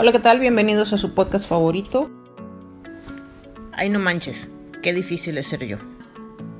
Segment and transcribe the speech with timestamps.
[0.00, 0.38] Hola, ¿qué tal?
[0.38, 2.08] Bienvenidos a su podcast favorito.
[3.72, 4.48] Ay, no manches,
[4.80, 5.78] qué difícil es ser yo.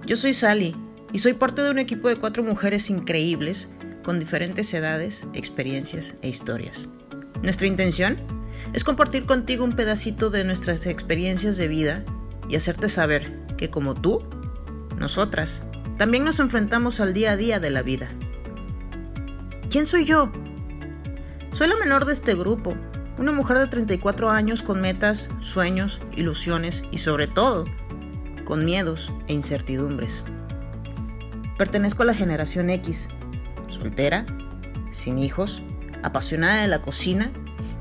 [0.04, 0.74] Yo soy Sally
[1.12, 3.68] y soy parte de un equipo de cuatro mujeres increíbles
[4.02, 6.88] con diferentes edades, experiencias e historias.
[7.40, 8.18] Nuestra intención
[8.72, 12.04] es compartir contigo un pedacito de nuestras experiencias de vida
[12.48, 14.20] y hacerte saber que como tú,
[14.98, 15.62] nosotras,
[15.96, 18.10] también nos enfrentamos al día a día de la vida.
[19.70, 20.32] ¿Quién soy yo?
[21.52, 22.74] Soy la menor de este grupo
[23.18, 27.64] una mujer de 34 años con metas, sueños, ilusiones y sobre todo,
[28.44, 30.24] con miedos e incertidumbres.
[31.58, 33.08] Pertenezco a la generación X,
[33.68, 34.24] soltera,
[34.92, 35.62] sin hijos,
[36.04, 37.32] apasionada de la cocina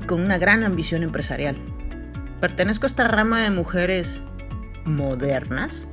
[0.02, 1.56] y con una gran ambición empresarial.
[2.40, 4.22] Pertenezco a esta rama de mujeres
[4.84, 5.86] modernas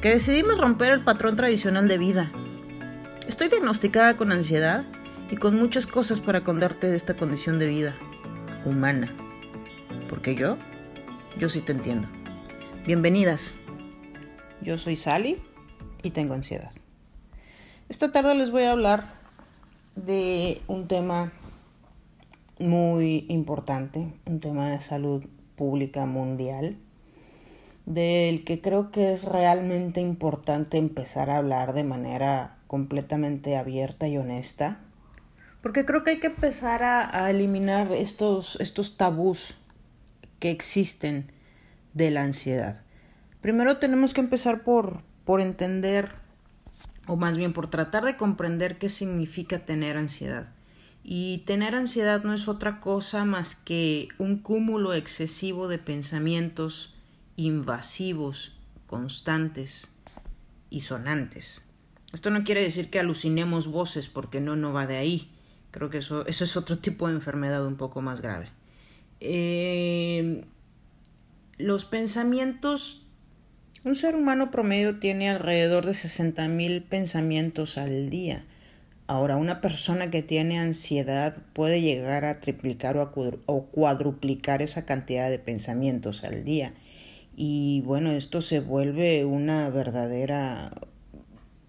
[0.00, 2.32] que decidimos romper el patrón tradicional de vida.
[3.28, 4.84] Estoy diagnosticada con ansiedad
[5.30, 7.94] y con muchas cosas para contarte de esta condición de vida
[8.64, 9.12] humana.
[10.08, 10.56] Porque yo,
[11.38, 12.08] yo sí te entiendo.
[12.86, 13.54] Bienvenidas.
[14.60, 15.42] Yo soy Sally
[16.02, 16.72] y tengo ansiedad.
[17.88, 19.14] Esta tarde les voy a hablar
[19.96, 21.32] de un tema
[22.58, 25.24] muy importante, un tema de salud
[25.56, 26.76] pública mundial,
[27.86, 34.16] del que creo que es realmente importante empezar a hablar de manera completamente abierta y
[34.16, 34.78] honesta
[35.62, 39.54] porque creo que hay que empezar a, eliminar estos, estos tabús
[40.40, 41.30] que existen
[41.94, 42.82] de la ansiedad.
[43.40, 46.16] Primero tenemos que empezar por, por entender,
[47.06, 50.48] o más bien por tratar de comprender qué significa tener ansiedad.
[51.04, 56.94] Y tener ansiedad no es otra cosa más que un cúmulo excesivo de pensamientos
[57.36, 59.88] invasivos, constantes
[60.70, 61.64] y sonantes.
[62.12, 65.31] Esto no quiere decir que alucinemos voces porque no, no va de ahí.
[65.72, 68.46] Creo que eso, eso es otro tipo de enfermedad un poco más grave.
[69.20, 70.44] Eh,
[71.56, 73.06] los pensamientos,
[73.84, 78.44] un ser humano promedio tiene alrededor de 60.000 pensamientos al día.
[79.06, 85.38] Ahora, una persona que tiene ansiedad puede llegar a triplicar o cuadruplicar esa cantidad de
[85.38, 86.74] pensamientos al día.
[87.34, 90.70] Y bueno, esto se vuelve una verdadera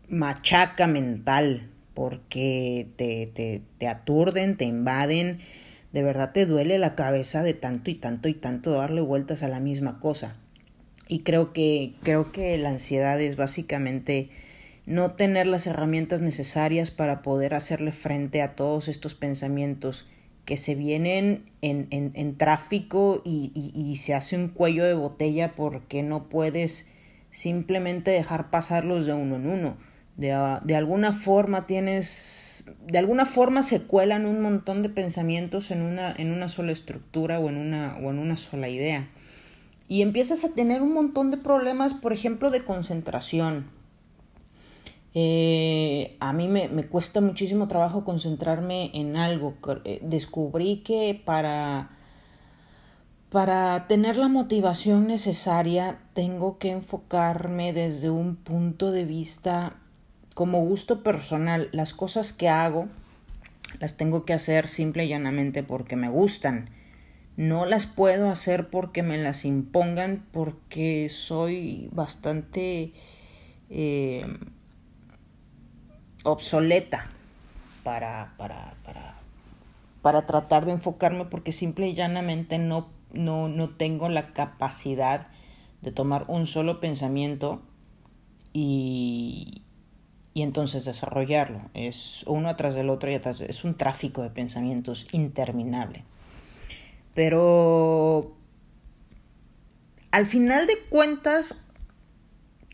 [0.09, 5.40] machaca mental porque te, te, te aturden, te invaden,
[5.92, 9.48] de verdad te duele la cabeza de tanto y tanto y tanto darle vueltas a
[9.48, 10.36] la misma cosa.
[11.08, 14.30] Y creo que, creo que la ansiedad es básicamente
[14.86, 20.08] no tener las herramientas necesarias para poder hacerle frente a todos estos pensamientos
[20.46, 24.94] que se vienen en, en, en tráfico y, y, y, se hace un cuello de
[24.94, 26.86] botella porque no puedes
[27.31, 29.78] simplemente dejar pasarlos de uno en uno
[30.18, 35.72] de, ah, de, alguna forma tienes, de alguna forma se cuelan un montón de pensamientos
[35.72, 39.09] en una, en una sola estructura o en una, o en una sola idea.
[39.88, 43.66] Y empiezas a tener un montón de problemas, por ejemplo, de concentración.
[45.16, 49.56] Eh, a mí me, me, cuesta muchísimo trabajo concentrarme en algo.
[49.84, 51.91] Eh, descubrí que para,
[53.30, 59.75] para tener la motivación necesaria tengo que enfocarme desde un punto de vista
[60.33, 62.88] como gusto personal, las cosas que hago
[63.79, 66.69] las tengo que hacer simple y llanamente porque me gustan.
[67.35, 72.94] No las puedo hacer porque me las impongan porque soy bastante
[73.69, 74.25] eh,
[76.23, 77.07] obsoleta
[77.83, 79.15] para, para, para,
[80.01, 85.27] para tratar de enfocarme porque simple y llanamente no, no, no tengo la capacidad
[85.81, 87.63] de tomar un solo pensamiento
[88.53, 89.63] y,
[90.33, 91.61] y entonces desarrollarlo.
[91.73, 93.41] Es uno atrás del otro y atrás.
[93.41, 96.03] Es un tráfico de pensamientos interminable.
[97.13, 98.35] Pero
[100.11, 101.55] al final de cuentas,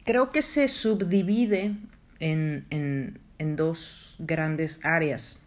[0.05, 1.75] creo que se subdivide
[2.19, 5.39] en, en, en dos grandes áreas.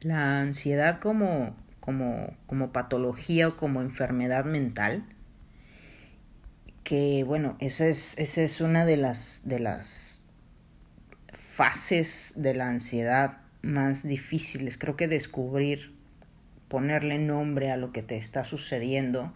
[0.00, 5.04] La ansiedad como, como, como patología o como enfermedad mental.
[6.84, 10.11] Que bueno, esa es, esa es una de las, de las
[11.62, 14.76] fases de la ansiedad más difíciles.
[14.76, 15.94] Creo que descubrir,
[16.66, 19.32] ponerle nombre a lo que te está sucediendo,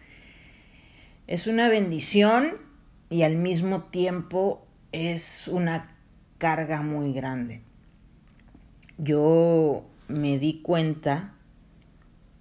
[1.28, 2.54] es una bendición
[3.10, 5.94] y al mismo tiempo es una
[6.38, 7.60] carga muy grande.
[8.98, 11.32] Yo me di cuenta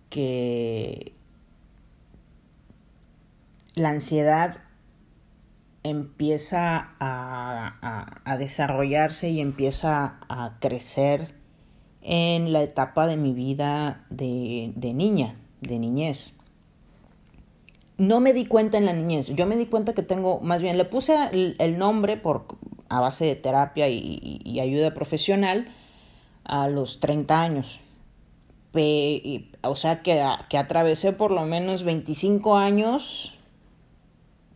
[0.10, 1.12] que
[3.76, 4.65] la ansiedad
[5.86, 11.36] empieza a, desarrollarse y empieza a crecer
[12.02, 16.34] en la etapa de mi vida de, niña, de niñez.
[17.98, 20.78] No me di cuenta en la niñez, yo me di cuenta que tengo, más bien
[20.78, 22.48] le puse el, nombre por,
[22.90, 25.70] a base de terapia y, ayuda profesional
[26.44, 27.80] a los 30 años.
[28.74, 33.35] o sea que, que atravesé por lo menos 25 años,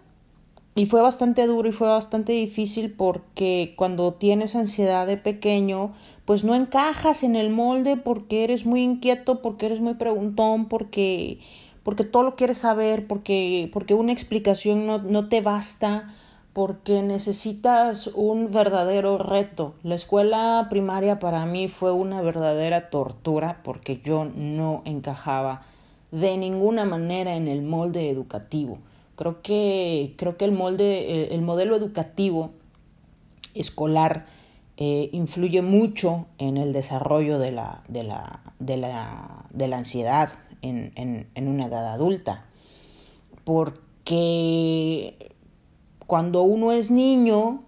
[0.75, 5.93] Y fue bastante duro y fue bastante difícil porque cuando tienes ansiedad de pequeño,
[6.25, 11.39] pues no encajas en el molde porque eres muy inquieto, porque eres muy preguntón, porque,
[11.83, 16.11] porque todo lo quieres saber, porque, porque una explicación no, no te basta,
[16.53, 19.73] porque necesitas un verdadero reto.
[19.81, 25.63] La escuela primaria para mí fue una verdadera tortura porque yo no encajaba
[26.11, 28.77] de ninguna manera en el molde educativo.
[29.15, 32.51] Creo que, creo que el molde, eh, el modelo educativo
[33.55, 34.27] escolar
[34.77, 40.29] eh, influye mucho en el desarrollo de la, de la, de la, de la ansiedad
[40.61, 42.45] en, en, en una edad adulta.
[43.43, 45.32] Porque
[46.07, 47.63] cuando uno es niño,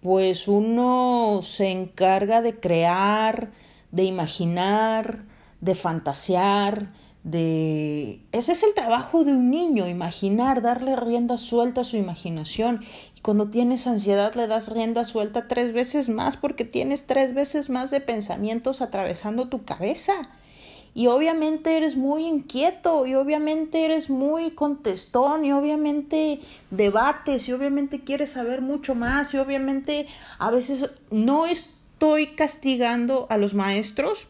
[0.00, 3.50] pues uno se encarga de crear,
[3.90, 5.24] de imaginar,
[5.60, 6.92] de fantasear,
[7.24, 8.20] de...
[8.32, 12.84] Ese es el trabajo de un niño, imaginar, darle rienda suelta a su imaginación.
[13.16, 17.70] Y cuando tienes ansiedad le das rienda suelta tres veces más porque tienes tres veces
[17.70, 20.30] más de pensamientos atravesando tu cabeza.
[20.94, 26.40] Y obviamente eres muy inquieto y obviamente eres muy contestón y obviamente
[26.70, 30.06] debates y obviamente quieres saber mucho más y obviamente
[30.38, 34.28] a veces no estoy castigando a los maestros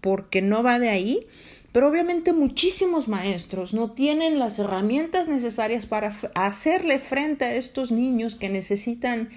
[0.00, 1.26] porque no va de ahí,
[1.72, 8.34] pero obviamente muchísimos maestros no tienen las herramientas necesarias para hacerle frente a estos niños
[8.34, 9.30] que necesitan,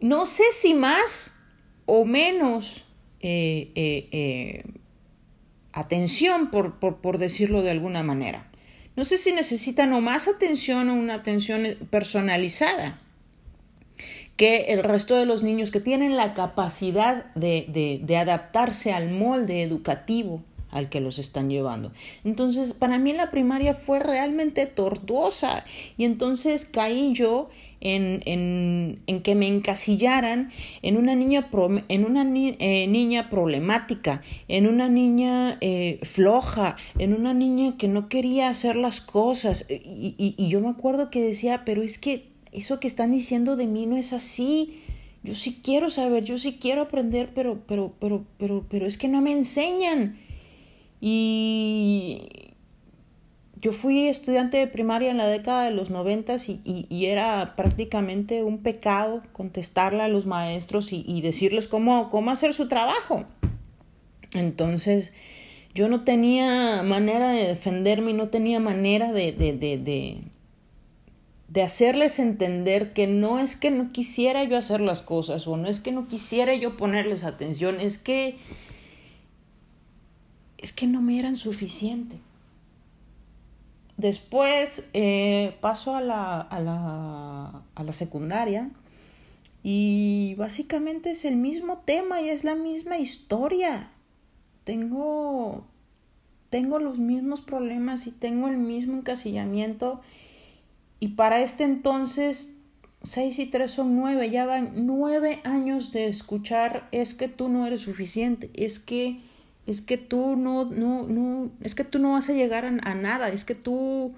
[0.00, 1.32] no sé si más
[1.84, 2.85] o menos
[3.28, 4.62] eh, eh, eh,
[5.72, 8.48] atención, por, por, por decirlo de alguna manera.
[8.94, 13.00] No sé si necesitan o más atención o una atención personalizada
[14.36, 19.10] que el resto de los niños que tienen la capacidad de, de, de adaptarse al
[19.10, 21.90] molde educativo al que los están llevando.
[22.22, 25.64] Entonces, para mí la primaria fue realmente tortuosa
[25.96, 27.48] y entonces caí yo
[27.80, 30.50] en, en, en que me encasillaran
[30.82, 31.48] en una niña,
[31.88, 38.08] en una eh, niña problemática, en una niña eh, floja, en una niña que no
[38.08, 39.66] quería hacer las cosas.
[39.68, 43.56] Y, y, y yo me acuerdo que decía, pero es que eso que están diciendo
[43.56, 44.78] de mí no es así.
[45.22, 49.08] Yo sí quiero saber, yo sí quiero aprender, pero, pero, pero, pero, pero es que
[49.08, 50.18] no me enseñan.
[51.00, 52.22] Y
[53.66, 58.44] yo fui estudiante de primaria en la década de los noventas y, y, era prácticamente
[58.44, 63.24] un pecado contestarle a los maestros y, y, decirles cómo, cómo hacer su trabajo.
[64.34, 65.12] Entonces,
[65.74, 70.18] yo no tenía manera de defenderme, no tenía manera de, de, de, de,
[71.48, 75.66] de hacerles entender que no es que no quisiera yo hacer las cosas o no
[75.66, 78.36] es que no quisiera yo ponerles atención, es que
[80.58, 82.20] es que no me eran suficiente.
[83.96, 88.70] Después eh, paso a la, a, la, a la secundaria
[89.62, 93.90] y básicamente es el mismo tema y es la misma historia.
[94.64, 95.64] Tengo,
[96.50, 100.02] tengo los mismos problemas y tengo el mismo encasillamiento
[101.00, 102.54] y para este entonces
[103.02, 107.66] seis y tres son nueve, ya van nueve años de escuchar es que tú no
[107.66, 109.20] eres suficiente, es que
[109.66, 113.28] es que tú no, no, no, es que tú no vas a llegar a, nada,
[113.28, 114.14] es que tú,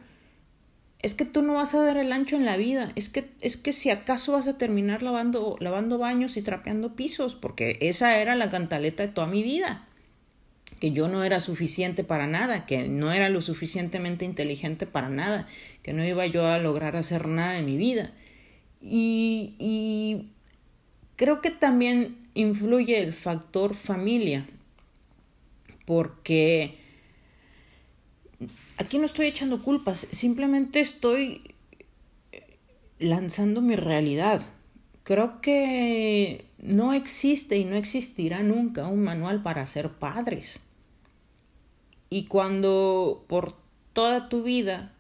[1.01, 3.57] es que tú no vas a dar el ancho en la vida, es que, es
[3.57, 8.37] que si acaso vas a terminar lavando, lavando baños y trapeando pisos, porque esa era
[8.37, 9.87] la cantaleta de toda mi vida,
[10.81, 15.49] que yo no era suficiente para nada, que no era lo suficientemente inteligente para nada,
[15.83, 18.13] que no iba yo a lograr hacer nada en mi vida.
[18.81, 20.31] Y, y
[21.17, 24.47] creo que también influye el factor familia
[25.89, 26.77] porque
[28.77, 31.55] aquí no estoy echando culpas, simplemente estoy
[32.99, 34.43] lanzando mi realidad.
[35.03, 40.61] Creo que no existe y no existirá nunca un manual para ser padres.
[42.11, 43.57] Y cuando por
[43.95, 44.93] toda tu vida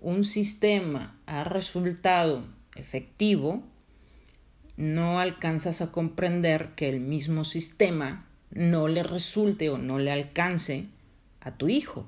[0.00, 2.44] un sistema ha resultado
[2.76, 3.64] efectivo,
[4.76, 10.86] no alcanzas a comprender que el mismo sistema no le resulte o no le alcance
[11.40, 12.06] a tu hijo.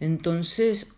[0.00, 0.94] Entonces,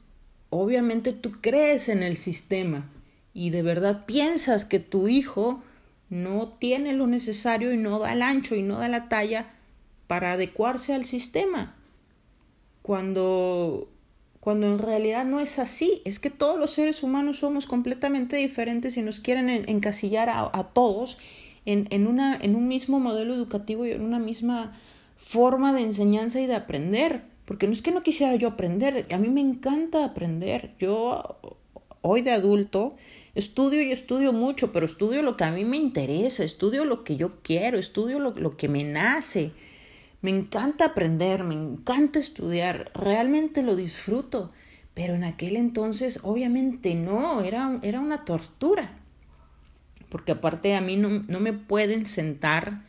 [0.51, 2.91] obviamente tú crees en el sistema
[3.35, 5.63] y de verdad piensas que tu hijo
[6.09, 9.53] no tiene lo necesario y no da el ancho y no da la talla
[10.07, 11.75] para adecuarse al sistema.
[12.83, 13.91] Cuando,
[14.41, 18.97] cuando en realidad no es así, es que todos los seres humanos somos completamente diferentes
[18.97, 21.19] y nos quieren encasillar a, a todos
[21.67, 24.79] en, en, una, en un mismo modelo educativo y en una misma
[25.17, 27.25] forma de enseñanza y de aprender.
[27.45, 30.75] Porque no es que no quisiera yo aprender, a mí me encanta aprender.
[30.79, 31.39] Yo
[32.01, 32.97] hoy de adulto
[33.35, 37.17] estudio y estudio mucho, pero estudio lo que a mí me interesa, estudio lo que
[37.17, 39.53] yo quiero, estudio lo, lo que me nace.
[40.23, 44.53] Me encanta aprender, me encanta estudiar, realmente lo disfruto.
[44.95, 48.99] Pero en aquel entonces obviamente no, era, era una tortura.
[50.17, 52.81] Porque aparte a mí no, no me pueden sentar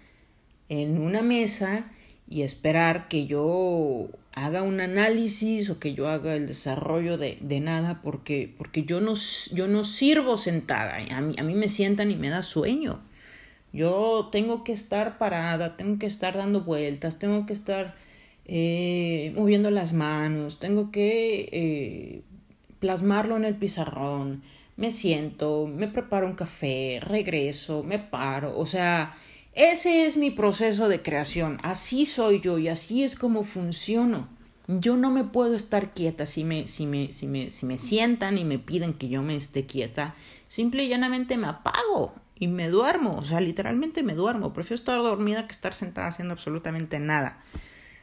[0.69, 1.91] en una mesa
[2.29, 7.60] y esperar que yo haga un análisis o que yo haga el desarrollo de, de
[7.60, 9.15] nada porque, porque yo, no,
[9.51, 11.00] yo no sirvo sentada.
[11.12, 13.01] A mí, a mí me sientan y me da sueño.
[13.74, 17.93] Yo tengo que estar parada, tengo que estar dando vueltas, tengo que estar
[18.46, 22.22] eh, moviendo las manos, tengo que eh,
[22.79, 24.43] plasmarlo en el pizarrón.
[24.77, 28.57] Me siento, me preparo un café, regreso, me paro.
[28.57, 29.17] O sea,
[29.53, 34.29] ese es mi proceso de creación, así soy yo y así es como funciono.
[34.67, 38.38] Yo no me puedo estar quieta si me, si me, si me, si me sientan
[38.38, 40.13] y me piden que yo me esté quieta.
[40.48, 43.17] Simple y llanamente me apago y me duermo.
[43.17, 44.53] O sea, literalmente me duermo.
[44.53, 47.41] Prefiero estar dormida que estar sentada haciendo absolutamente nada.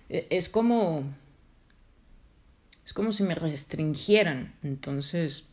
[0.08, 1.04] E, es como.
[2.84, 4.54] Es como si me restringieran.
[4.62, 5.48] Entonces,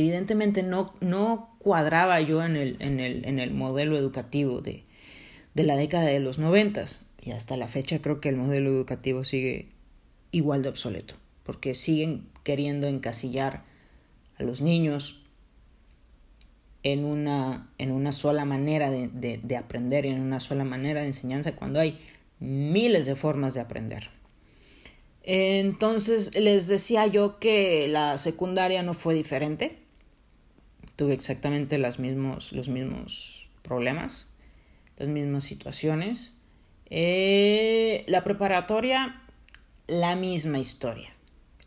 [0.00, 4.84] evidentemente no, no cuadraba yo en el, en el, en el modelo educativo de,
[5.54, 7.02] de la década de los noventas.
[7.20, 9.68] Y hasta la fecha creo que el modelo educativo sigue
[10.30, 13.64] igual de obsoleto, porque siguen queriendo encasillar
[14.38, 15.20] a los niños
[16.84, 21.00] en una, en una sola manera de, de, de aprender y en una sola manera
[21.00, 21.98] de enseñanza cuando hay
[22.38, 24.10] miles de formas de aprender.
[25.24, 29.87] Entonces les decía yo que la secundaria no fue diferente
[30.98, 34.26] tuve exactamente mismos, los mismos problemas,
[34.96, 36.40] las mismas situaciones.
[36.90, 39.22] Eh, la preparatoria,
[39.86, 41.14] la misma historia,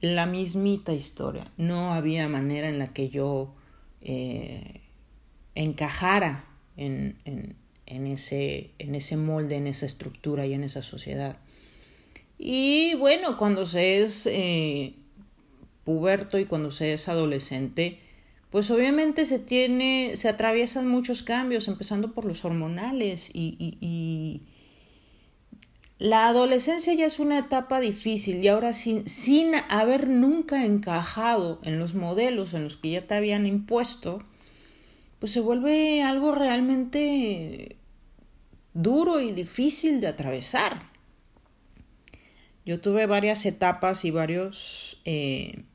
[0.01, 1.49] la mismita historia.
[1.55, 3.55] No había manera en la que yo
[4.01, 4.81] eh,
[5.55, 6.43] encajara
[6.75, 11.37] en, en, en, ese, en ese molde, en esa estructura y en esa sociedad.
[12.37, 14.93] Y bueno, cuando se es eh,
[15.85, 18.10] puberto y cuando se es adolescente,
[18.51, 24.41] pues obviamente se tiene, se atraviesan muchos cambios, empezando por los hormonales y,
[25.97, 31.77] la adolescencia ya es una etapa difícil y ahora sin, sin haber nunca encajado en
[31.77, 34.23] los modelos en los que ya te habían impuesto,
[35.19, 37.77] pues se vuelve algo realmente
[38.73, 40.89] duro y difícil de atravesar.
[42.65, 45.65] Yo tuve varias etapas y varios, eh,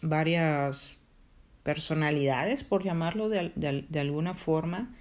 [0.00, 0.98] varias
[1.62, 4.94] personalidades, por llamarlo de, de, alguna forma,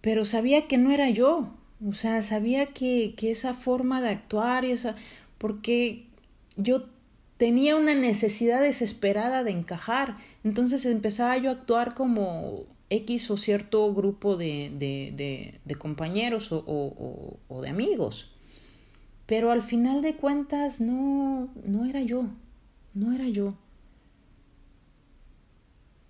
[0.00, 1.54] pero sabía que no era yo,
[1.86, 4.94] o sea, sabía que, que esa forma de actuar y esa,
[5.38, 6.06] porque
[6.56, 6.86] yo
[7.36, 13.92] tenía una necesidad desesperada de encajar, entonces empezaba yo a actuar como X o cierto
[13.94, 18.32] grupo de, de, de, de compañeros o, o, o, de amigos.
[19.26, 22.26] Pero al final de cuentas no, no era yo,
[22.92, 23.54] no era yo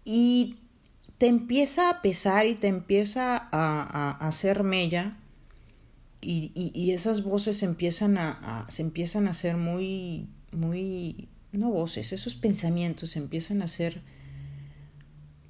[0.05, 0.57] y
[1.19, 5.17] te empieza a pesar y te empieza a, a, a hacer mella
[6.21, 8.31] y, y, y, esas voces empiezan a,
[8.63, 14.03] a, se empiezan a hacer muy, muy, no voces, esos pensamientos empiezan a ser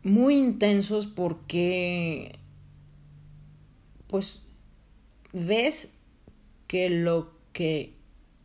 [0.02, 2.38] muy intensos porque
[4.08, 4.42] pues
[5.32, 5.92] ves
[6.66, 7.94] que lo que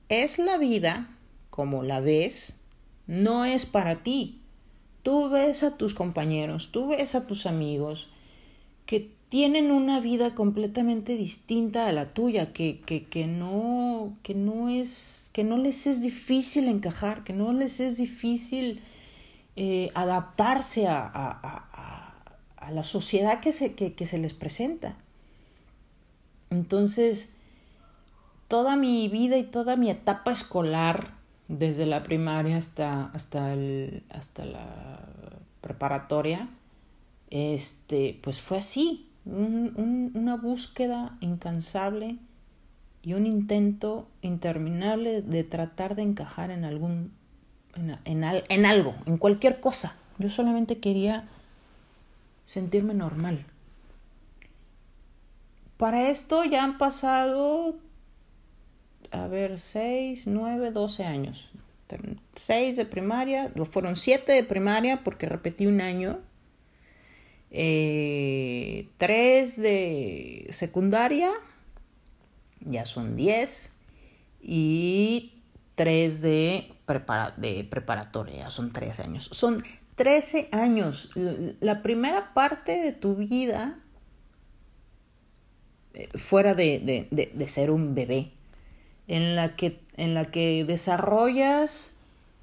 [0.07, 1.15] es la vida,
[1.49, 2.55] como la ves,
[3.07, 4.38] no es para ti.
[5.03, 8.09] Tú ves a tus compañeros, tú ves a tus amigos
[8.85, 14.69] que tienen una vida completamente distinta a la tuya, que, que, que, no, que no
[14.69, 18.81] es, que no les es difícil encajar, que no les es difícil
[19.55, 22.15] eh, adaptarse a, a, a,
[22.57, 24.97] a, la sociedad que se, que, que se les presenta.
[26.49, 27.33] Entonces,
[28.47, 31.18] toda mi vida y toda mi etapa escolar
[31.49, 34.99] desde la primaria hasta, hasta, el, hasta la
[35.61, 36.47] preparatoria,
[37.31, 42.17] este, pues fue así, un, un, una búsqueda incansable
[43.01, 47.11] y un intento interminable de tratar de encajar en algún,
[47.75, 51.27] en, en, en algo, en cualquier cosa, Yo solamente quería
[52.45, 53.43] sentirme normal.
[55.77, 57.75] Para esto ya han pasado,
[59.11, 61.51] a ver, 6, 9, 12 años.
[62.35, 66.19] 6 de primaria, fueron 7 de primaria porque repetí un año.
[67.51, 71.31] Eh, 3 de secundaria,
[72.61, 73.75] ya son 10.
[74.41, 75.33] Y
[75.75, 79.29] 3 de, preparatoria, ya son 13 años.
[79.31, 79.63] Son
[79.95, 81.09] 13 años.
[81.15, 83.79] La primera parte de tu vida
[85.93, 87.07] eh, fuera de,
[87.47, 88.31] ser un bebé,
[89.09, 91.95] en la que, en la que desarrollas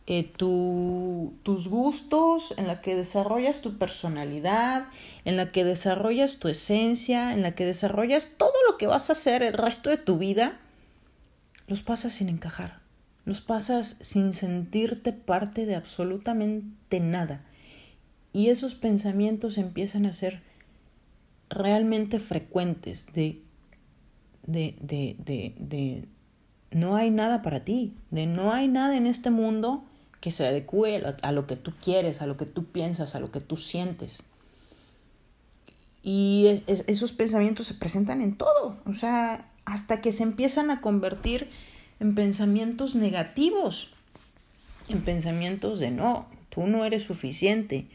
[0.08, 4.88] eh, tus gustos, en la que desarrollas tu personalidad,
[5.24, 9.12] en la que desarrollas tu esencia, en la que desarrollas todo lo que vas a
[9.12, 10.58] hacer el resto de tu vida,
[11.68, 12.80] los pasas sin encajar,
[13.24, 17.44] los pasas sin sentirte parte de absolutamente nada.
[18.32, 20.42] Y esos pensamientos empiezan a ser
[21.48, 23.40] realmente frecuentes de,
[24.46, 26.08] de, de, de
[26.70, 29.84] no hay nada para ti, de no hay nada en este mundo
[30.20, 33.30] que se adecue a lo que tú quieres, a lo que tú piensas, a lo
[33.30, 34.24] que tú sientes.
[36.02, 41.50] Y esos pensamientos se presentan en todo, o sea, hasta que se empiezan a convertir
[41.98, 43.90] en pensamientos negativos,
[44.88, 47.88] en pensamientos de no, tú no eres suficiente,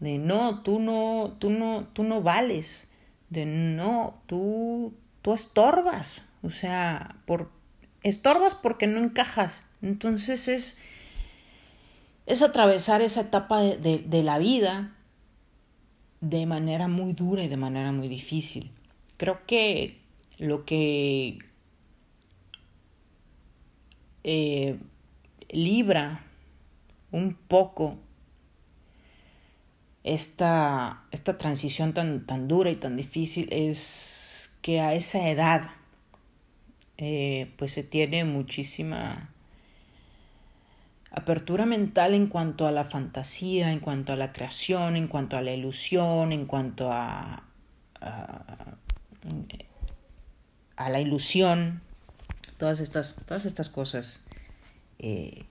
[0.00, 2.86] de no, tú no, tú no, tú no vales,
[3.30, 7.50] de no, tú, tú estorbas, o sea, por,
[8.02, 9.62] estorbas porque no encajas.
[9.82, 10.76] Entonces es,
[12.26, 14.94] es atravesar esa etapa de, de, la vida
[16.20, 18.72] de manera muy dura y de manera muy difícil.
[19.16, 19.98] Creo que
[20.38, 21.38] lo que
[24.24, 24.78] eh,
[25.50, 26.24] libra
[27.10, 27.96] un poco
[30.04, 35.70] esta, esta transición tan, tan dura y tan difícil es que a esa edad
[36.98, 39.30] eh, pues se tiene muchísima
[41.12, 45.42] apertura mental en cuanto a la fantasía, en cuanto a la creación, en cuanto a
[45.42, 47.44] la ilusión, en cuanto a,
[48.00, 48.76] a,
[50.90, 51.80] la ilusión,
[52.56, 54.20] todas estas, todas estas cosas
[54.98, 55.44] eh,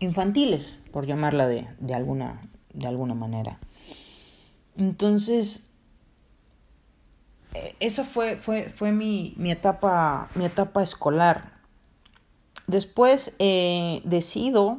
[0.00, 2.42] infantiles, por llamarla de, de, alguna,
[2.74, 3.58] de alguna manera.
[4.76, 5.65] Entonces,
[7.80, 11.52] esa fue, fue, fue mi, mi, etapa, mi etapa escolar.
[12.66, 14.78] Después eh, decido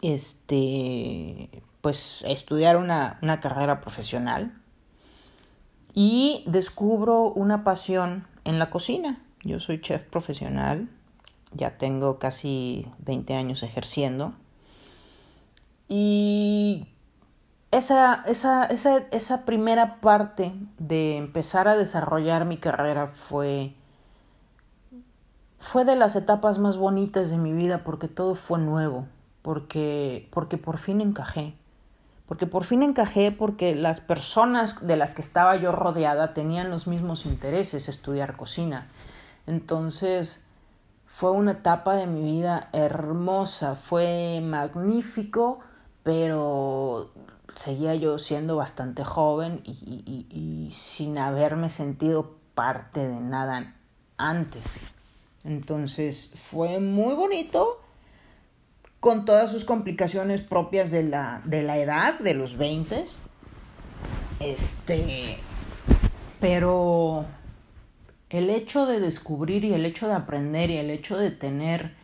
[0.00, 4.54] este, pues, estudiar una, una carrera profesional
[5.94, 9.20] y descubro una pasión en la cocina.
[9.42, 10.88] Yo soy chef profesional,
[11.52, 14.34] ya tengo casi 20 años ejerciendo.
[15.88, 16.86] Y
[17.70, 23.74] esa, esa, esa, esa primera parte de empezar a desarrollar mi carrera fue,
[25.58, 29.06] fue de las etapas más bonitas de mi vida porque todo fue nuevo,
[29.42, 31.54] porque, porque por fin encajé.
[32.26, 36.86] Porque por fin encajé porque las personas de las que estaba yo rodeada tenían los
[36.86, 38.88] mismos intereses, estudiar cocina.
[39.46, 40.44] Entonces
[41.06, 45.60] fue una etapa de mi vida hermosa, fue magnífico,
[46.02, 47.10] pero
[47.58, 53.74] seguía yo siendo bastante joven y, sin haberme sentido parte de nada
[54.16, 54.78] antes.
[55.42, 57.82] Entonces fue muy bonito
[59.00, 63.04] con todas sus complicaciones propias de la, de la edad, de los 20.
[64.38, 65.38] Este,
[66.38, 67.26] pero
[68.30, 71.96] el hecho de descubrir y el hecho de aprender y el hecho de tener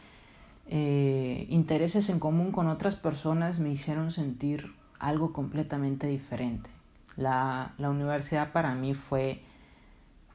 [0.67, 4.73] eh, intereses en común con otras personas me hicieron sentir
[5.05, 6.71] algo completamente diferente.
[7.17, 9.43] La, la universidad para mí fue,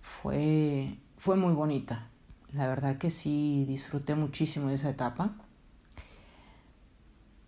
[0.02, 2.08] fue, fue muy bonita.
[2.54, 5.32] La verdad que sí disfruté muchísimo de esa etapa.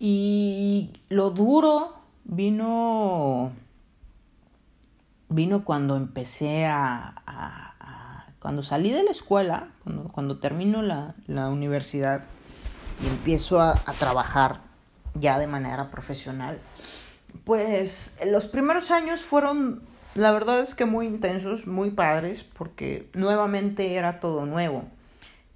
[0.00, 3.52] Y lo duro vino,
[5.28, 11.48] vino cuando empecé a, a, cuando salí de la escuela, cuando, cuando termino la, la
[11.50, 12.24] universidad
[13.00, 14.60] y empiezo a, a trabajar
[15.14, 16.58] ya de manera profesional
[17.44, 19.82] pues los primeros años fueron,
[20.14, 24.84] la verdad es que muy intensos, muy padres, porque nuevamente era todo nuevo.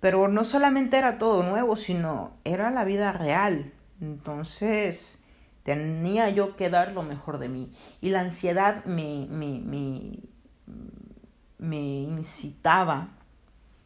[0.00, 3.72] Pero no solamente era todo nuevo, sino era la vida real.
[4.00, 5.20] Entonces
[5.62, 7.72] tenía yo que dar lo mejor de mí.
[8.00, 10.20] Y la ansiedad me, me, me,
[11.58, 13.08] me incitaba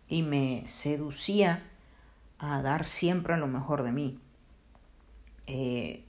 [0.08, 1.62] y me seducía
[2.38, 4.20] a dar siempre lo mejor de mí.
[5.46, 6.04] Eh,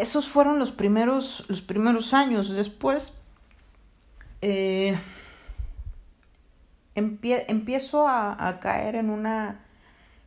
[0.00, 2.50] esos fueron los primeros, los primeros años.
[2.50, 3.14] Después
[4.42, 4.98] eh,
[6.94, 9.60] empiezo a, caer en una,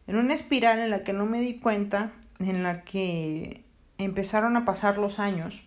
[0.08, 3.64] en una espiral en la que no me di cuenta, en la que
[3.98, 5.64] empezaron a pasar los años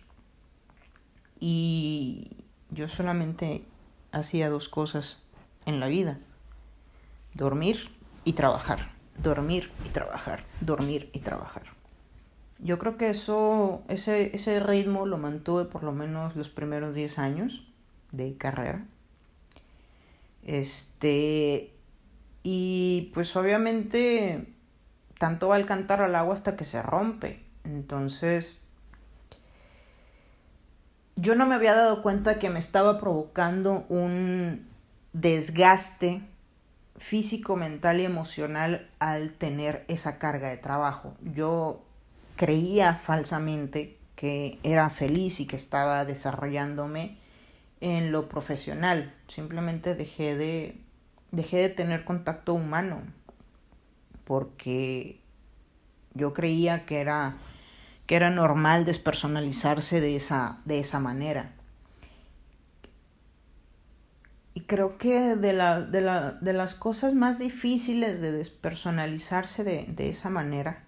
[1.39, 2.31] y
[2.71, 3.65] yo solamente
[4.13, 5.21] hacía dos cosas
[5.65, 6.19] en la vida.
[7.33, 7.89] Dormir
[8.23, 8.91] y trabajar.
[9.21, 10.45] Dormir y trabajar.
[10.61, 11.63] Dormir y trabajar.
[12.63, 17.19] Yo creo que eso, ese, ese ritmo lo mantuve por lo menos los primeros 10
[17.19, 17.67] años
[18.11, 18.85] de carrera.
[20.43, 21.73] Este,
[22.41, 24.47] y pues obviamente
[25.17, 27.43] tanto va el cantar al agua hasta que se rompe.
[27.65, 28.61] Entonces,
[31.17, 34.67] yo no me había dado cuenta que me estaba provocando un
[35.11, 36.21] desgaste
[36.97, 41.15] físico, mental y emocional al tener esa carga de trabajo.
[41.21, 41.83] Yo
[42.35, 47.17] creía falsamente que era feliz y que estaba desarrollándome
[47.81, 49.13] en lo profesional.
[49.27, 50.81] Simplemente dejé de,
[51.31, 53.01] dejé de tener contacto humano
[54.23, 55.19] porque
[56.13, 57.37] yo creía que era,
[58.05, 61.51] que era normal despersonalizarse de esa, de esa manera.
[64.53, 69.85] Y creo que de, la, de, la, de las cosas más difíciles de despersonalizarse de,
[69.89, 70.83] de esa manera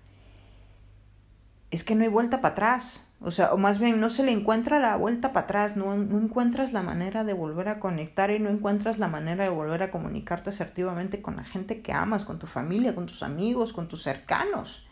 [1.75, 3.05] es que no hay vuelta para atrás.
[3.21, 6.73] O sea, o más bien no se le encuentra la vuelta para atrás, no, encuentras
[6.73, 10.49] la manera de volver a conectar y no encuentras la manera de volver a comunicarte
[10.49, 14.85] asertivamente con la gente que amas, con tu familia, con tus amigos, con tus cercanos.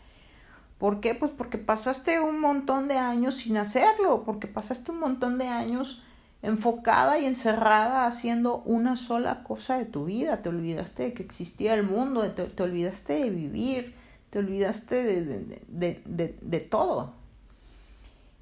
[0.78, 1.14] ¿Por qué?
[1.14, 6.02] Pues porque pasaste un montón de años sin hacerlo, porque pasaste un montón de años
[6.42, 10.42] enfocada y encerrada haciendo una sola cosa de tu vida.
[10.42, 13.94] Te olvidaste de que existía el mundo, te olvidaste de vivir,
[14.34, 17.14] te olvidaste de, de, de, de todo.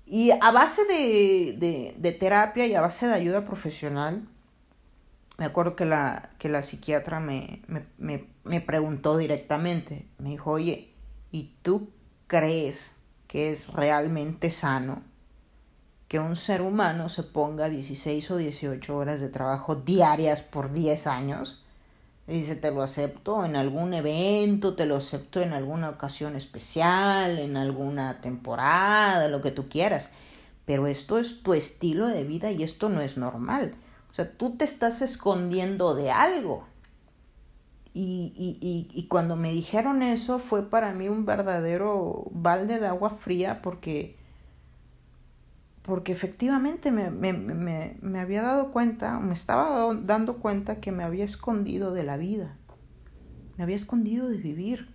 [0.06, 4.26] Y a base de, terapia y a base de ayuda profesional,
[5.36, 7.60] me acuerdo que la, que la psiquiatra me,
[7.98, 10.94] me, me, preguntó directamente, me dijo, oye,
[11.30, 11.90] ¿y tú
[12.26, 12.92] crees
[13.28, 15.02] que es realmente sano
[16.08, 21.06] que un ser humano se ponga 16 o 18 horas de trabajo diarias por 10
[21.06, 21.61] años?
[22.26, 27.56] Dice, te lo acepto en algún evento, te lo acepto en alguna ocasión especial, en
[27.56, 30.08] alguna temporada, lo que tú quieras.
[30.64, 33.74] Pero esto es tu estilo de vida y esto no es normal.
[34.10, 36.66] O sea, tú te estás escondiendo de algo.
[37.92, 42.86] Y, y, y, y cuando me dijeron eso fue para mí un verdadero balde de
[42.86, 44.16] agua fría porque
[45.82, 51.02] porque efectivamente me, me, me, me, había dado cuenta, me estaba dando cuenta que me
[51.02, 52.56] había escondido de la vida,
[53.56, 54.88] me había escondido de vivir,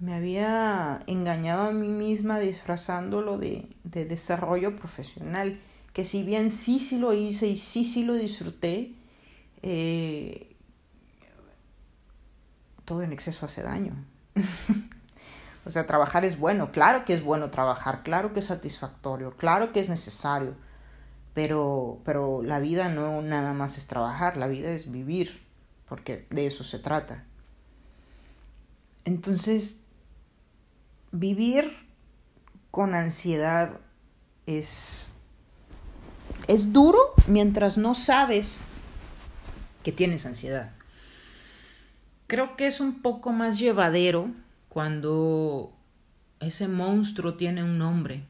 [0.00, 5.60] me había engañado a mí misma disfrazándolo de, de desarrollo profesional,
[5.92, 8.94] que si bien sí, sí lo hice y sí, sí lo disfruté,
[9.62, 10.56] eh,
[12.84, 13.94] todo en exceso hace daño.
[15.66, 19.72] O sea, trabajar es bueno, claro que es bueno trabajar, claro que es satisfactorio, claro
[19.72, 20.54] que es necesario,
[21.32, 25.42] pero, pero la vida no nada más es trabajar, la vida es vivir,
[25.86, 27.24] porque de eso se trata.
[29.06, 29.80] Entonces,
[31.12, 31.72] vivir
[32.70, 33.80] con ansiedad
[34.46, 35.14] es,
[36.46, 38.60] es duro mientras no sabes
[39.82, 40.72] que tienes ansiedad.
[42.26, 44.30] Creo que es un poco más llevadero
[44.74, 45.72] cuando
[46.40, 48.24] ese monstruo tiene un nombre,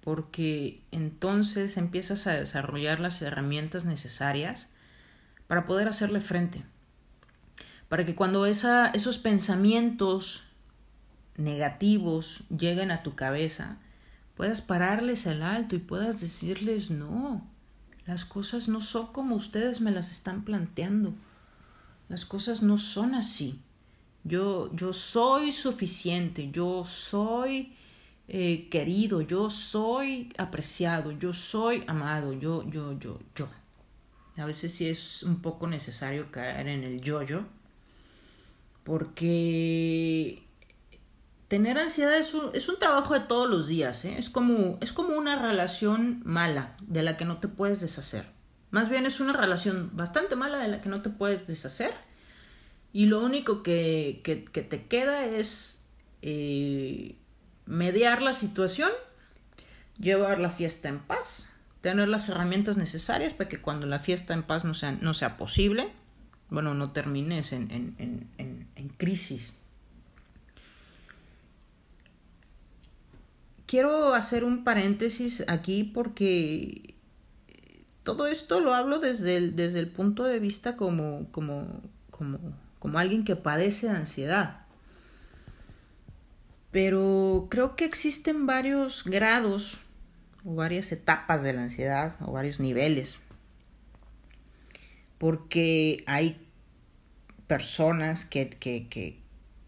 [0.00, 4.68] porque entonces empiezas a desarrollar las herramientas necesarias
[5.48, 6.64] para poder hacerle frente,
[7.88, 10.44] para que cuando esa, esos pensamientos
[11.36, 13.78] negativos lleguen a tu cabeza,
[14.36, 17.44] puedas pararles el alto y puedas decirles no,
[18.06, 21.12] las cosas no son como ustedes me las están planteando,
[22.06, 23.60] las cosas no son así.
[24.24, 27.74] Yo, yo soy suficiente, yo soy
[28.28, 33.48] eh, querido, yo soy apreciado, yo soy amado, yo, yo, yo, yo.
[34.36, 37.44] A veces sí es un poco necesario caer en el yo-yo,
[38.84, 40.42] porque
[41.48, 44.14] tener ansiedad es un, es un, trabajo de todos los días, ¿eh?
[44.16, 48.24] es, como, es como una relación mala de la que no te puedes deshacer.
[48.70, 51.92] Más bien es una relación bastante mala de la que no te puedes deshacer
[52.92, 55.84] y lo único que, que, te queda es
[56.22, 57.16] eh,
[57.66, 58.90] mediar la situación,
[59.98, 61.50] llevar la fiesta en paz,
[61.80, 65.36] tener las herramientas necesarias para que cuando la fiesta en paz no sea, no sea
[65.36, 65.90] posible,
[66.50, 69.54] bueno, no termines en, en, en, en crisis.
[73.72, 76.94] quiero hacer un paréntesis aquí porque
[78.02, 82.38] todo esto lo hablo desde el, desde el punto de vista como, como, como,
[82.82, 84.62] como alguien que padece ansiedad.
[86.72, 89.78] Pero creo que existen varios grados
[90.44, 93.20] o varias etapas de la ansiedad o varios niveles.
[95.18, 96.44] Porque hay
[97.46, 99.22] personas que, que, que,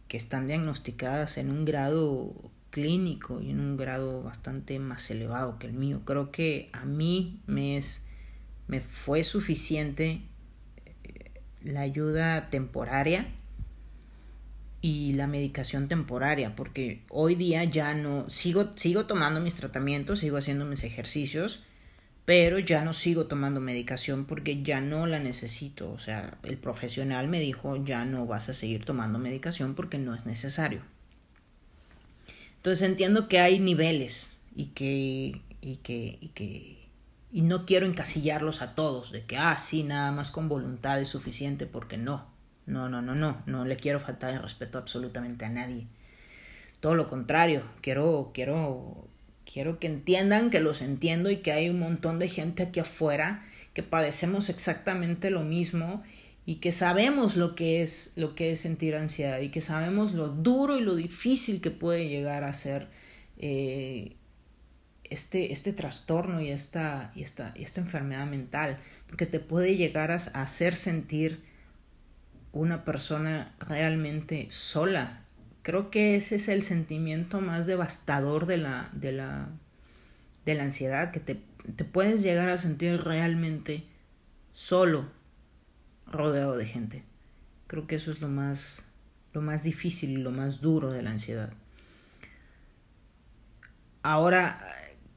[0.09, 2.35] están diagnosticadas en un grado
[2.70, 6.03] clínico y en un grado bastante más elevado que el mío.
[6.05, 8.03] Creo que a mí me es
[8.66, 10.22] me fue suficiente
[11.64, 13.27] la ayuda temporaria
[14.81, 20.37] y la medicación temporaria, porque hoy día ya no sigo, sigo tomando mis tratamientos, sigo
[20.37, 21.64] haciendo mis ejercicios,
[22.27, 25.90] pero ya no sigo tomando medicación porque ya no la necesito.
[25.90, 30.14] O sea, el profesional me dijo ya no vas a seguir tomando medicación porque no
[30.14, 30.83] es necesario.
[32.57, 36.73] Entonces entiendo que hay niveles y que, y que, y que,
[37.35, 41.09] y no quiero encasillarlos a todos de que, ah, sí, nada más con voluntad es
[41.09, 42.29] suficiente porque no.
[42.64, 45.88] No, no, no, no, no le quiero faltar el respeto absolutamente a nadie.
[46.79, 49.09] Todo lo contrario, quiero, quiero,
[49.53, 53.44] quiero que entiendan que los entiendo y que hay un montón de gente aquí afuera
[53.73, 56.05] que padecemos exactamente lo mismo
[56.47, 60.29] y que sabemos lo que es lo que es sentir ansiedad y que sabemos lo
[60.29, 62.87] duro y lo difícil que puede llegar a ser
[63.38, 64.14] eh,
[65.11, 70.11] este, este trastorno y esta, y, esta, y esta enfermedad mental, porque te puede llegar
[70.11, 71.43] a hacer sentir
[72.53, 75.25] una persona realmente sola.
[75.62, 79.49] Creo que ese es el sentimiento más devastador de la, de la,
[80.45, 81.40] de la ansiedad, que te,
[81.77, 83.85] te puedes llegar a sentir realmente
[84.53, 85.11] solo,
[86.07, 87.05] rodeado de gente.
[87.67, 88.85] Creo que eso es lo más,
[89.33, 91.53] lo más difícil y lo más duro de la ansiedad.
[94.03, 94.61] Ahora,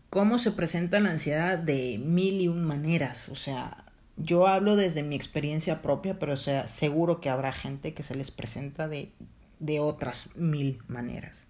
[0.10, 1.58] ¿cómo se presenta la ansiedad?
[1.58, 3.30] De mil y un maneras.
[3.30, 3.86] O sea,
[4.18, 8.32] yo hablo desde mi experiencia propia, pero sea, seguro que habrá gente que se les
[8.32, 9.12] presenta de,
[9.60, 11.46] de otras mil maneras.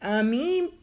[0.00, 0.78] A mí,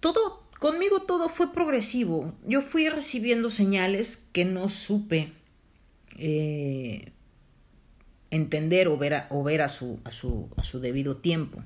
[0.00, 2.32] todo, conmigo todo fue progresivo.
[2.46, 5.32] Yo fui recibiendo señales que no supe
[6.16, 7.12] eh,
[8.30, 11.62] entender o ver, a, o ver a, su, a, su, a su debido tiempo.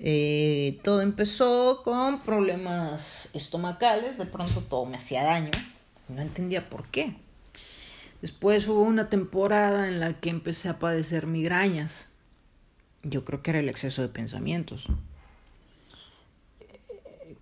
[0.00, 5.50] Eh, todo empezó con problemas estomacales, de pronto todo me hacía daño
[6.08, 7.16] no entendía por qué.
[8.20, 12.08] Después hubo una temporada en la que empecé a padecer migrañas.
[13.02, 14.86] Yo creo que era el exceso de pensamientos.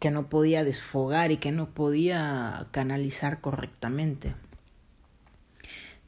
[0.00, 4.34] Que no podía desfogar y que no podía canalizar correctamente.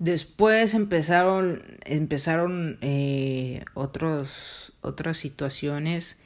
[0.00, 6.18] Después empezaron, empezaron eh, otros, otras situaciones,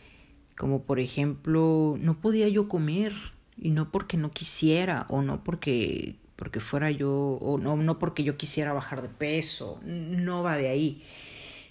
[0.58, 3.14] como por ejemplo, no podía yo comer
[3.56, 8.24] y no porque no quisiera o no porque porque fuera yo o no no porque
[8.24, 11.02] yo quisiera bajar de peso, no va de ahí.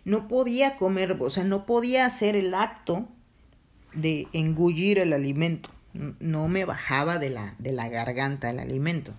[0.06, 3.10] No podía comer, o sea, no podía hacer el acto
[3.94, 5.70] de engullir el alimento.
[5.94, 9.12] No me bajaba de la, de la garganta el alimento.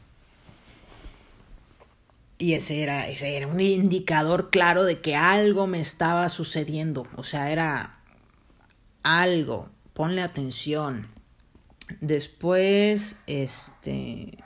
[2.39, 7.07] Y ese era, ese era un indicador claro de que algo me estaba sucediendo.
[7.17, 7.98] O sea, era
[9.03, 9.71] algo.
[9.93, 11.09] Ponle atención.
[12.01, 14.39] Después, este,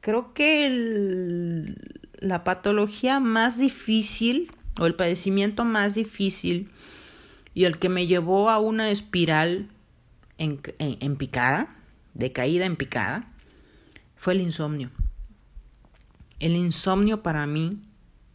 [0.00, 1.74] creo que
[2.18, 6.70] la patología más difícil o el padecimiento más difícil
[7.54, 9.68] y el que me llevó a una espiral
[10.38, 11.76] en, en picada,
[12.14, 13.32] de caída en picada,
[14.16, 14.90] fue el insomnio.
[16.38, 17.80] El insomnio para mí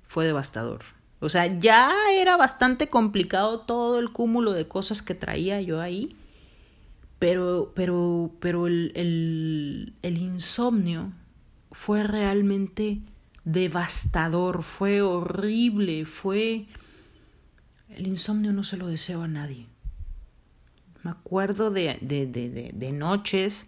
[0.08, 0.97] fue devastador.
[1.20, 6.16] O sea, ya era bastante complicado todo el cúmulo de cosas que traía yo ahí
[7.20, 11.14] pero, pero, pero el, el, el insomnio
[11.72, 13.00] fue realmente
[13.44, 16.68] devastador, fue horrible, fue...
[17.90, 19.66] El insomnio no se lo deseo a nadie.
[21.04, 23.66] Me acuerdo de, de, de, de, noches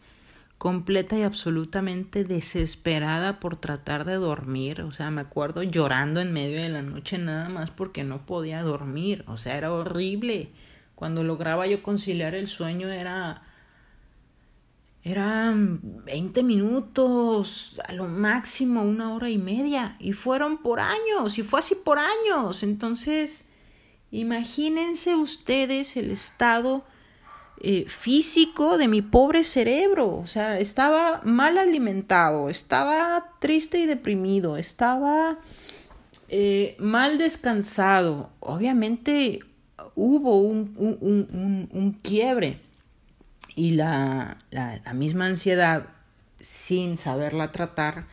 [0.60, 4.82] completa y absolutamente desesperada por tratar de dormir.
[4.82, 8.62] O sea, me acuerdo llorando en medio de la noche nada más porque no podía
[8.62, 9.24] dormir.
[9.28, 10.52] O sea, era horrible.
[10.96, 13.42] Cuando lograba yo conciliar el sueño era
[15.02, 21.44] eran 20 minutos, a lo máximo una hora y media, y fueron por años, y
[21.44, 22.64] fue así por años.
[22.64, 23.48] Entonces,
[24.12, 26.84] imagínense ustedes el estado
[27.62, 30.16] eh, físico de mi pobre cerebro.
[30.16, 35.40] O sea, estaba mal alimentado, estaba triste y deprimido, estaba
[36.30, 38.30] eh, mal descansado.
[38.40, 39.40] Obviamente
[39.96, 42.62] hubo un, un, un, quiebre
[43.56, 45.88] y la, la, la misma ansiedad,
[46.40, 48.06] sin saberla tratar,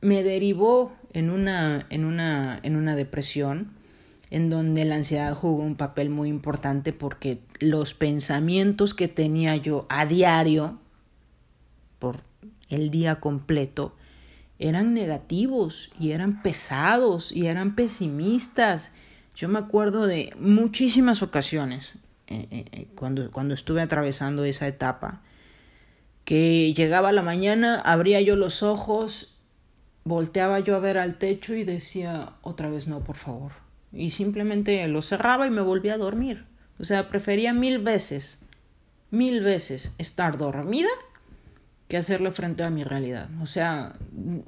[0.00, 3.70] me derivó en una, en una, en una depresión
[4.34, 9.86] en donde la ansiedad jugó un papel muy importante porque los pensamientos que tenía yo
[9.88, 10.80] a diario,
[12.00, 12.16] por
[12.68, 13.94] el día completo,
[14.58, 18.90] eran negativos y eran pesados y eran pesimistas.
[19.36, 21.94] Yo me acuerdo de muchísimas ocasiones
[22.26, 25.22] eh, eh, eh, cuando, cuando estuve atravesando esa etapa,
[26.24, 29.38] que llegaba la mañana, abría yo los ojos,
[30.02, 33.63] volteaba yo a ver al techo y decía, otra vez no, por favor
[33.94, 36.44] y simplemente lo cerraba y me volvía a dormir.
[36.78, 38.40] O sea, prefería mil veces,
[39.10, 40.88] mil veces estar dormida
[41.88, 43.28] que hacerle frente a mi realidad.
[43.40, 43.94] O sea,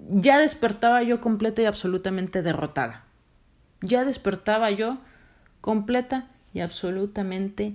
[0.08, 3.04] ya despertaba yo completa y absolutamente derrotada.
[3.82, 4.98] Ya despertaba yo
[5.60, 7.74] completa y absolutamente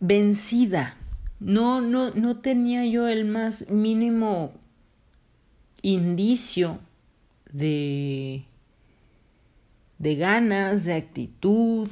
[0.00, 0.96] vencida.
[1.40, 4.52] No, no, no tenía yo el más mínimo
[5.82, 6.78] indicio
[7.52, 8.44] de
[10.02, 11.88] de ganas, de actitud,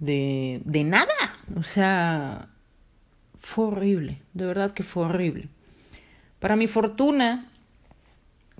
[0.00, 1.14] de, de nada.
[1.56, 2.48] O sea,
[3.38, 5.48] fue horrible, de verdad que fue horrible.
[6.40, 7.52] Para mi fortuna,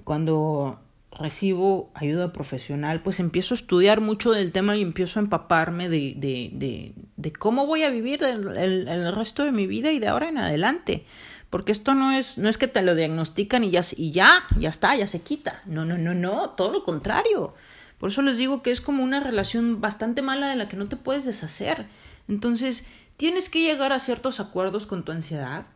[0.04, 0.78] cuando
[1.10, 6.14] recibo ayuda profesional, pues empiezo a estudiar mucho del tema y empiezo a empaparme de,
[6.16, 9.98] de, de, de cómo voy a vivir el, el, el, resto de mi vida y
[9.98, 11.04] de ahora en adelante.
[11.50, 14.68] Porque esto no es, no es que te lo diagnostican y ya, y ya, ya
[14.68, 15.60] está, ya se quita.
[15.66, 17.54] No, no, no, no, todo lo contrario.
[18.02, 20.88] Por eso les digo que es como una relación bastante mala de la que no
[20.88, 21.86] te puedes deshacer.
[22.26, 22.84] Entonces,
[23.16, 25.66] tienes que llegar a ciertos acuerdos con tu ansiedad.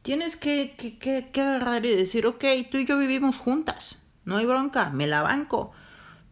[0.00, 4.00] Tienes que, que, que, que agarrar y decir, ok, tú y yo vivimos juntas.
[4.24, 5.72] No hay bronca, me la banco.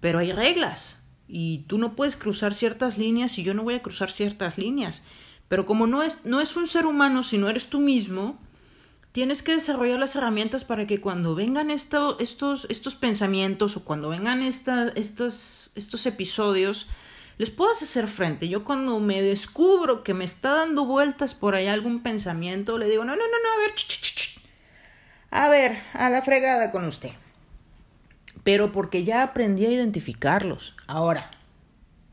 [0.00, 1.02] Pero hay reglas.
[1.28, 5.02] Y tú no puedes cruzar ciertas líneas y yo no voy a cruzar ciertas líneas.
[5.48, 8.38] Pero como no es, no es un ser humano, sino eres tú mismo,
[9.12, 12.16] tienes que desarrollar las herramientas para que cuando vengan estos,
[12.68, 16.88] estos pensamientos o cuando vengan estos, estos episodios,
[17.36, 18.48] les puedas hacer frente.
[18.48, 23.04] Yo cuando me descubro que me está dando vueltas por ahí algún pensamiento, le digo,
[23.04, 23.72] no, no, no, no, a ver,
[25.30, 27.10] a ver, a la fregada con usted.
[28.42, 30.74] Pero porque ya aprendí a identificarlos.
[30.86, 31.30] Ahora,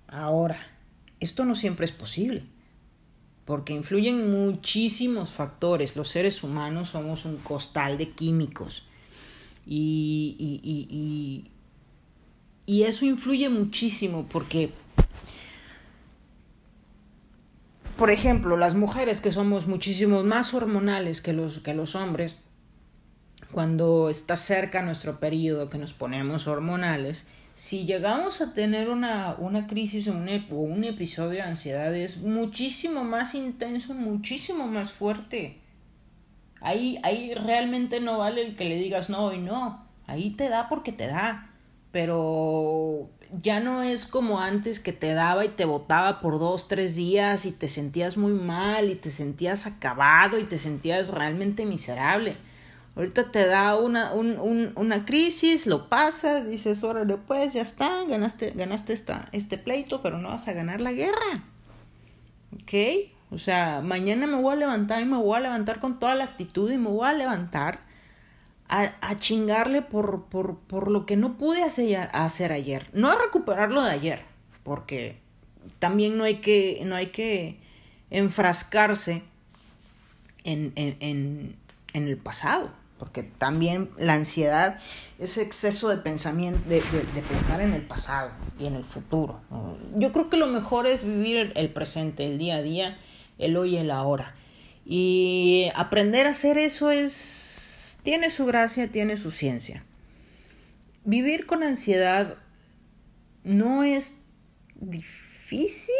[0.07, 0.59] ahora,
[1.19, 2.45] esto no siempre es posible
[3.49, 5.95] porque influyen muchísimos factores.
[5.95, 8.83] Los seres humanos somos un costal de químicos
[9.65, 11.49] y, y,
[12.67, 14.71] y, eso influye muchísimo porque,
[17.97, 22.41] por ejemplo, las mujeres que somos muchísimo más hormonales que los, que los hombres,
[23.51, 27.25] cuando está cerca nuestro periodo que nos ponemos hormonales,
[27.59, 33.35] si llegamos a tener una, una crisis o un, episodio de ansiedad es muchísimo más
[33.35, 35.57] intenso, muchísimo más fuerte.
[36.61, 39.85] Ahí, ahí realmente no vale el que le digas no y no.
[40.07, 41.49] Ahí te da porque te da.
[41.91, 43.09] Pero
[43.41, 47.45] ya no es como antes que te daba y te botaba por dos, tres días
[47.45, 52.37] y te sentías muy mal y te sentías acabado y te sentías realmente miserable.
[52.95, 58.51] Ahorita te da una, un, una crisis, lo pasas, dices, órale, pues ya está, ganaste,
[58.51, 61.43] ganaste esta, este pleito, pero no vas a ganar la guerra.
[62.53, 62.73] ¿Ok?
[63.31, 66.23] O sea, mañana me voy a levantar y me voy a levantar con toda la
[66.23, 67.79] actitud y me voy a levantar
[68.67, 72.89] a, a chingarle por, por, por, lo que no pude hacer, ayer.
[72.93, 74.23] No a recuperarlo de ayer,
[74.63, 75.19] porque
[75.77, 77.59] también no hay que, no hay que
[78.09, 79.21] enfrascarse
[80.43, 81.55] en, en, en,
[81.93, 84.79] en el pasado porque también la ansiedad
[85.17, 89.41] es exceso de pensamiento, de, pensar en el pasado y en el futuro.
[89.95, 92.99] Yo creo que lo mejor es vivir el presente, el día a día,
[93.37, 94.35] el hoy y el ahora.
[94.85, 99.83] Y aprender a hacer eso es, tiene su gracia, tiene su ciencia.
[101.05, 102.35] Vivir con ansiedad
[103.43, 104.17] no es
[104.75, 105.95] difícil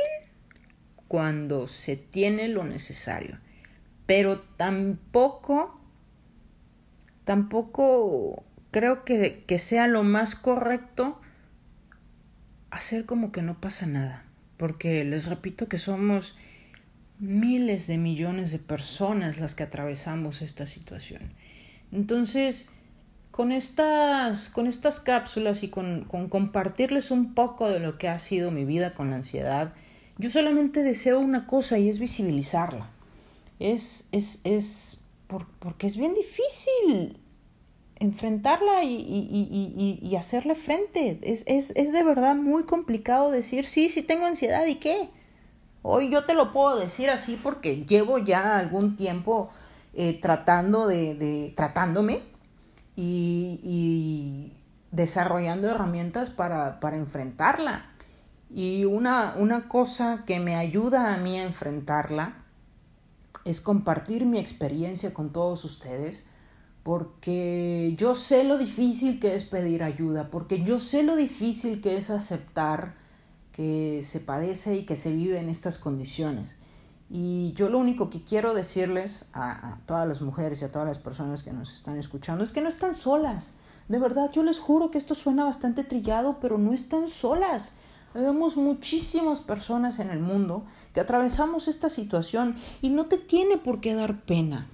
[1.08, 3.40] cuando se tiene lo necesario,
[4.06, 5.79] pero tampoco
[7.30, 11.22] tampoco creo que, sea lo más correcto
[12.72, 14.26] hacer como que no pasa nada.
[14.58, 16.36] Porque les repito que somos
[17.20, 21.22] miles de millones de personas las que atravesamos esta situación.
[21.92, 22.68] Entonces,
[23.30, 28.18] con estas, con estas cápsulas y con, con, compartirles un poco de lo que ha
[28.18, 29.76] sido mi vida con la ansiedad,
[30.18, 32.90] yo solamente deseo una cosa y es visibilizarla.
[33.60, 34.99] Es, es, es
[35.60, 37.20] porque es bien difícil
[37.98, 41.20] enfrentarla y, y, y, y hacerle frente.
[41.22, 45.10] Es, es, es, de verdad muy complicado decir, sí, sí tengo ansiedad y qué.
[45.82, 49.50] Hoy yo te lo puedo decir así porque llevo ya algún tiempo
[49.94, 52.22] eh, tratando de, tratándome
[52.96, 54.54] y,
[54.92, 57.86] desarrollando herramientas para, para enfrentarla.
[58.50, 62.46] Y una, una cosa que me ayuda a mí a enfrentarla
[63.50, 66.26] es compartir mi experiencia con todos ustedes
[66.84, 71.98] porque yo sé lo difícil que es pedir ayuda, porque yo sé lo difícil que
[71.98, 72.96] es aceptar
[73.52, 76.56] que se padece y que se vive en estas condiciones.
[77.10, 81.00] Y yo lo único que quiero decirles a, todas las mujeres y a todas las
[81.00, 83.54] personas que nos están escuchando es que no están solas.
[83.88, 87.74] De verdad, yo les juro que esto suena bastante trillado, pero no están solas.
[88.14, 93.82] Vemos muchísimas personas en el mundo que atravesamos esta situación y no te tiene por
[93.82, 94.68] qué dar pena.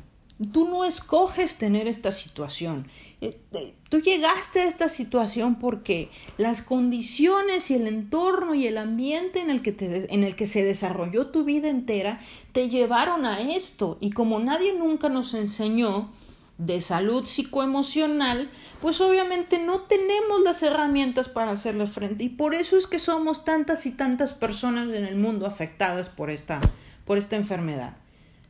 [0.52, 2.88] Tú no escoges tener esta situación.
[3.22, 8.78] Eh, eh, tú llegaste a esta situación porque las condiciones y el entorno y el
[8.78, 12.20] ambiente en el que, te, en el que se desarrolló tu vida entera
[12.52, 13.98] te llevaron a esto.
[14.02, 16.12] Y como nadie nunca nos enseñó
[16.58, 18.50] de salud psicoemocional,
[18.82, 22.24] pues obviamente no tenemos las herramientas para hacerle frente.
[22.24, 26.30] Y por eso es que somos tantas y tantas personas en el mundo afectadas por
[26.30, 26.62] esta,
[27.04, 27.98] por esta enfermedad.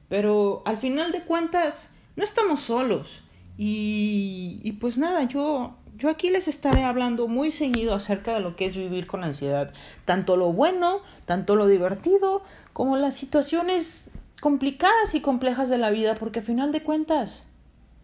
[0.07, 3.23] Pero al final de cuentas, no estamos solos.
[3.57, 8.55] Y, y, pues nada, yo, yo aquí les estaré hablando muy seguido acerca de lo
[8.55, 9.73] que es vivir con ansiedad.
[10.03, 12.43] Tanto lo bueno, tanto lo divertido,
[12.73, 17.45] como las situaciones complicadas y complejas de la vida, porque al final de cuentas,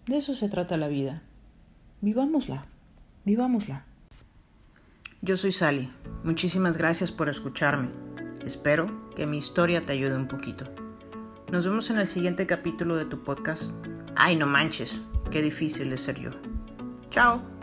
[0.07, 1.21] de eso se trata la vida.
[2.01, 2.65] Vivámosla,
[3.25, 3.85] vivámosla.
[5.21, 5.91] Yo soy Sally.
[6.23, 7.89] Muchísimas gracias por escucharme.
[8.43, 10.65] Espero que mi historia te ayude un poquito.
[11.51, 13.73] Nos vemos en el siguiente capítulo de tu podcast.
[14.15, 16.31] Ay, no manches, qué difícil es ser yo.
[17.09, 17.60] Chao.